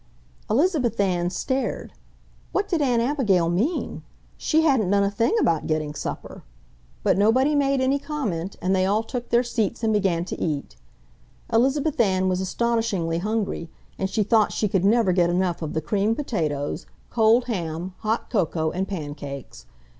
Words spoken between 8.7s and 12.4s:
they all took their seats and began to eat. Elizabeth Ann